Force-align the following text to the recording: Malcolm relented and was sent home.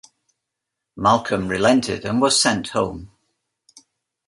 Malcolm 0.95 1.47
relented 1.47 2.05
and 2.05 2.19
was 2.19 2.41
sent 2.41 2.69
home. 2.69 3.11